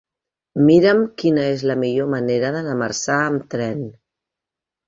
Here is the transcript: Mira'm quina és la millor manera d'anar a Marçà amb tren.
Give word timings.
Mira'm 0.69 1.01
quina 1.23 1.43
és 1.49 1.65
la 1.71 1.75
millor 1.83 2.09
manera 2.15 2.51
d'anar 2.57 2.75
a 2.77 2.81
Marçà 2.81 3.19
amb 3.29 3.47
tren. 3.55 3.85